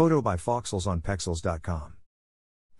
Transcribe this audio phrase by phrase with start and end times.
[0.00, 1.92] Photo by Foxels on Pexels.com.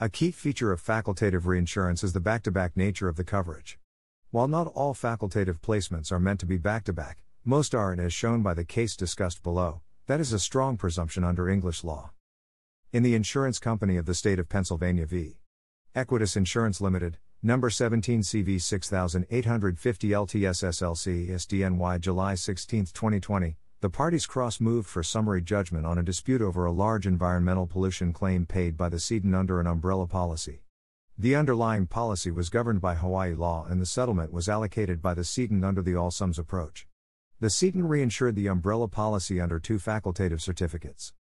[0.01, 3.79] A key feature of facultative reinsurance is the back to back nature of the coverage.
[4.31, 8.01] While not all facultative placements are meant to be back to back, most are, and
[8.01, 12.13] as shown by the case discussed below, that is a strong presumption under English law.
[12.91, 15.37] In the Insurance Company of the State of Pennsylvania v.
[15.95, 24.61] Equitas Insurance Limited, number 17 CV 6850 LTSSLC SDNY July 16, 2020, the parties cross
[24.61, 28.91] moved for summary judgment on a dispute over a large environmental pollution claim paid by
[28.91, 30.61] the cedent under an umbrella policy.
[31.17, 35.25] The underlying policy was governed by Hawaii law and the settlement was allocated by the
[35.25, 36.87] cedent under the all sums approach.
[37.41, 41.15] The cedent reinsured the umbrella policy under two facultative certificates.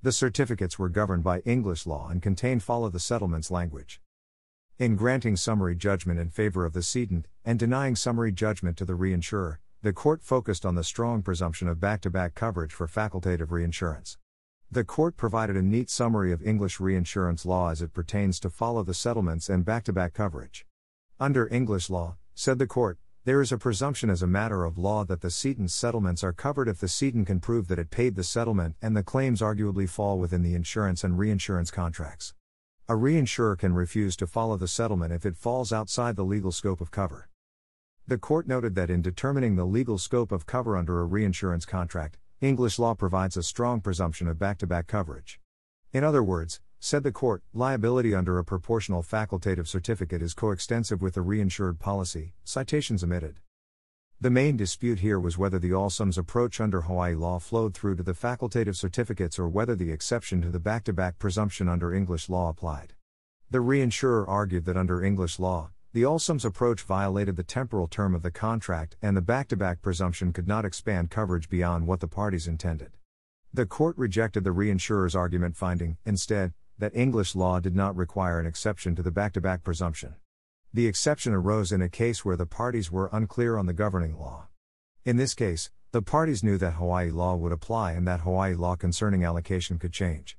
[0.00, 4.00] The certificates were governed by English law and contained follow the settlement's language.
[4.78, 8.96] In granting summary judgment in favor of the cedent and denying summary judgment to the
[8.96, 13.52] reinsurer, the court focused on the strong presumption of back to back coverage for facultative
[13.52, 14.18] reinsurance.
[14.68, 18.82] The court provided a neat summary of English reinsurance law as it pertains to follow
[18.82, 20.66] the settlements and back to back coverage.
[21.20, 25.04] Under English law, said the court, there is a presumption as a matter of law
[25.04, 28.24] that the cedent's settlements are covered if the cedent can prove that it paid the
[28.24, 32.34] settlement and the claims arguably fall within the insurance and reinsurance contracts.
[32.88, 36.80] A reinsurer can refuse to follow the settlement if it falls outside the legal scope
[36.80, 37.28] of cover.
[38.08, 42.18] The court noted that in determining the legal scope of cover under a reinsurance contract,
[42.40, 45.40] English law provides a strong presumption of back to back coverage.
[45.92, 51.14] In other words, said the court, liability under a proportional facultative certificate is coextensive with
[51.14, 53.40] the reinsured policy, citations omitted.
[54.20, 57.96] The main dispute here was whether the all sums approach under Hawaii law flowed through
[57.96, 61.92] to the facultative certificates or whether the exception to the back to back presumption under
[61.92, 62.94] English law applied.
[63.50, 68.14] The reinsurer argued that under English law, the all sums approach violated the temporal term
[68.14, 72.00] of the contract, and the back to back presumption could not expand coverage beyond what
[72.00, 72.90] the parties intended.
[73.54, 78.44] The court rejected the reinsurer's argument, finding, instead, that English law did not require an
[78.44, 80.16] exception to the back to back presumption.
[80.74, 84.48] The exception arose in a case where the parties were unclear on the governing law.
[85.06, 88.76] In this case, the parties knew that Hawaii law would apply and that Hawaii law
[88.76, 90.36] concerning allocation could change.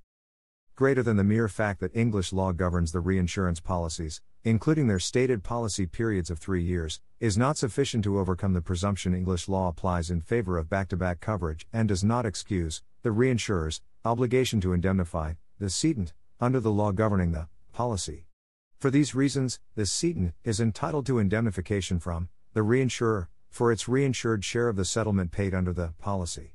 [0.77, 5.43] Greater than the mere fact that English law governs the reinsurance policies, including their stated
[5.43, 10.11] policy periods of three years, is not sufficient to overcome the presumption English law applies
[10.11, 14.71] in favor of back to back coverage and does not excuse the reinsurer's obligation to
[14.71, 18.27] indemnify the cedent under the law governing the policy.
[18.77, 24.43] For these reasons, the cedent is entitled to indemnification from the reinsurer for its reinsured
[24.43, 26.53] share of the settlement paid under the policy.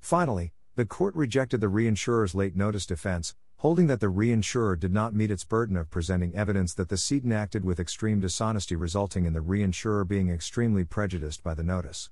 [0.00, 5.14] Finally, the court rejected the reinsurer's late notice defense, holding that the reinsurer did not
[5.14, 9.32] meet its burden of presenting evidence that the cedent acted with extreme dishonesty, resulting in
[9.32, 12.10] the reinsurer being extremely prejudiced by the notice.